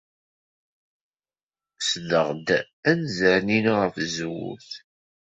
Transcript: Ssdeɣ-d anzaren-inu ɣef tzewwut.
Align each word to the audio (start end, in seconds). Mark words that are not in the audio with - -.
Ssdeɣ-d 1.77 2.47
anzaren-inu 2.89 3.73
ɣef 3.81 3.93
tzewwut. 4.03 4.69